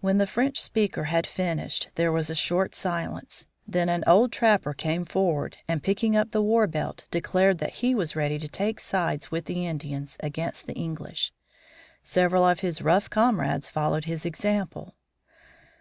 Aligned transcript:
When 0.00 0.18
the 0.18 0.26
French 0.26 0.60
speaker 0.60 1.04
had 1.04 1.28
finished, 1.28 1.90
there 1.94 2.10
was 2.10 2.28
a 2.28 2.34
short 2.34 2.74
silence. 2.74 3.46
Then 3.68 3.88
an 3.88 4.02
old 4.04 4.32
trapper 4.32 4.72
came 4.74 5.04
forward, 5.04 5.58
and, 5.68 5.80
picking 5.80 6.16
up 6.16 6.32
the 6.32 6.42
war 6.42 6.66
belt, 6.66 7.06
declared 7.12 7.58
that 7.58 7.74
he 7.74 7.94
was 7.94 8.16
ready 8.16 8.40
to 8.40 8.48
take 8.48 8.80
sides 8.80 9.30
with 9.30 9.44
the 9.44 9.64
Indians 9.64 10.16
against 10.24 10.66
the 10.66 10.72
English. 10.74 11.32
Several 12.02 12.42
of 12.42 12.60
his 12.66 12.82
rough 12.82 13.08
comrades 13.08 13.68
followed 13.68 14.06
his 14.06 14.26
example. 14.26 14.96